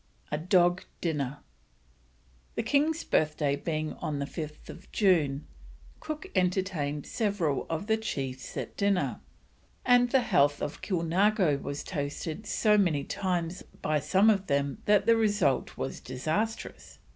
[0.31, 1.37] A DOG DINNER.
[2.55, 5.45] The King's Birthday being on 5th June,
[5.99, 9.19] Cook entertained several of the chiefs at dinner,
[9.85, 15.05] and the health of Kilnargo was toasted so many times by some of them that
[15.05, 16.97] the result was disastrous.